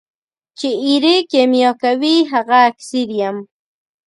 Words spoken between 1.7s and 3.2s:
کوي هغه اکسیر